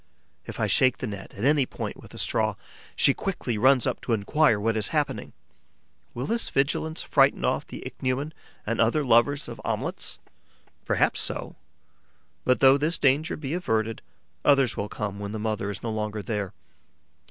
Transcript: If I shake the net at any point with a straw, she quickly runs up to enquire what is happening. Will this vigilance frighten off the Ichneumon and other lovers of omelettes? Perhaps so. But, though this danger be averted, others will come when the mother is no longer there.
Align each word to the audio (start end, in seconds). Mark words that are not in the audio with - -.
If 0.47 0.59
I 0.59 0.65
shake 0.65 0.97
the 0.97 1.05
net 1.05 1.31
at 1.35 1.43
any 1.43 1.67
point 1.67 1.95
with 1.97 2.11
a 2.15 2.17
straw, 2.17 2.55
she 2.95 3.13
quickly 3.13 3.55
runs 3.59 3.85
up 3.85 4.01
to 4.01 4.13
enquire 4.13 4.59
what 4.59 4.75
is 4.75 4.87
happening. 4.87 5.31
Will 6.15 6.25
this 6.25 6.49
vigilance 6.49 7.03
frighten 7.03 7.45
off 7.45 7.67
the 7.67 7.85
Ichneumon 7.85 8.33
and 8.65 8.81
other 8.81 9.05
lovers 9.05 9.47
of 9.47 9.61
omelettes? 9.63 10.17
Perhaps 10.85 11.21
so. 11.21 11.55
But, 12.45 12.61
though 12.61 12.79
this 12.79 12.97
danger 12.97 13.37
be 13.37 13.53
averted, 13.53 14.01
others 14.43 14.75
will 14.75 14.89
come 14.89 15.19
when 15.19 15.33
the 15.33 15.39
mother 15.39 15.69
is 15.69 15.83
no 15.83 15.91
longer 15.91 16.23
there. 16.23 16.51